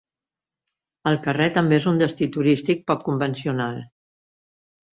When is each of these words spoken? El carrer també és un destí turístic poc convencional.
El 1.11 1.19
carrer 1.27 1.47
també 1.59 1.79
és 1.83 1.85
un 1.93 2.01
destí 2.05 2.29
turístic 2.37 2.83
poc 2.93 3.07
convencional. 3.11 3.81